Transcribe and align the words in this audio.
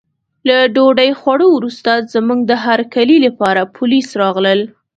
له 0.47 0.57
ډوډۍ 0.75 1.11
خوړو 1.19 1.47
وروسته 1.53 1.91
زموږ 2.13 2.39
د 2.45 2.51
هرکلي 2.65 3.17
لپاره 3.25 3.61
پولیس 3.77 4.07
راغلل. 4.21 4.59